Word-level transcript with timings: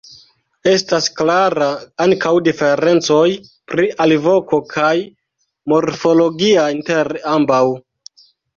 Estas 0.69 1.09
klara 1.19 1.67
ankaŭ 2.05 2.31
diferencoj 2.47 3.27
pri 3.73 3.87
alvoko 4.07 4.61
kaj 4.73 4.91
morfologia 5.75 6.67
inter 6.81 7.15
ambaŭ. 7.37 7.65